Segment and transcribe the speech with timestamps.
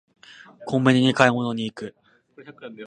[0.65, 1.95] コンビニに買い物に行く